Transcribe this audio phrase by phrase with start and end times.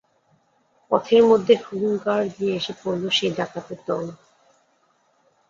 [0.91, 4.05] পথের মধ্যে হুঙ্কার দিয়ে এসে পড়ল সেই ডাকাতের দল।